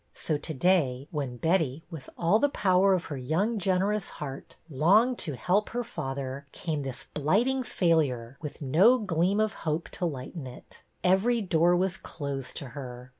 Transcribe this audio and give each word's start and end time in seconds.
So 0.15 0.35
to 0.39 0.53
day, 0.55 1.07
when 1.11 1.37
Betty, 1.37 1.83
with 1.91 2.09
all 2.17 2.39
the 2.39 2.49
power 2.49 2.95
of 2.95 3.05
her 3.05 3.17
young, 3.17 3.59
generous 3.59 4.09
heart, 4.09 4.55
longed 4.67 5.19
to 5.19 5.35
help 5.35 5.69
her 5.69 5.83
father, 5.83 6.47
came 6.53 6.81
this 6.81 7.03
blighting 7.03 7.61
failure, 7.61 8.35
with 8.41 8.63
no 8.63 8.97
gleam 8.97 9.39
of 9.39 9.53
hope 9.61 9.89
to 9.89 10.05
lighten 10.07 10.47
it. 10.47 10.81
Every 11.03 11.39
door 11.39 11.75
was 11.75 11.97
closed 11.97 12.57
to 12.57 12.69
her. 12.69 13.09